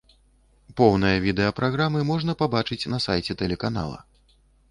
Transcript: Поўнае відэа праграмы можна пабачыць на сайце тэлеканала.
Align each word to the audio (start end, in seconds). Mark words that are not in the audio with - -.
Поўнае 0.79 1.11
відэа 1.25 1.51
праграмы 1.59 2.01
можна 2.11 2.35
пабачыць 2.41 2.89
на 2.93 2.99
сайце 3.07 3.39
тэлеканала. 3.45 3.99